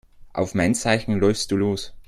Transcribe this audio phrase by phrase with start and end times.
[0.33, 1.93] Auf mein Zeichen läufst du los.